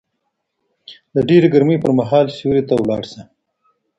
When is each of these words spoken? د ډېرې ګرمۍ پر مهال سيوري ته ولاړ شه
د 1.13 1.15
ډېرې 1.29 1.47
ګرمۍ 1.53 1.77
پر 1.83 1.91
مهال 1.99 2.25
سيوري 2.37 2.63
ته 2.69 2.73
ولاړ 2.81 3.03
شه 3.11 3.21